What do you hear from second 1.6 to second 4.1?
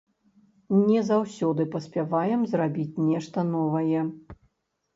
паспяваем зрабіць нешта новае.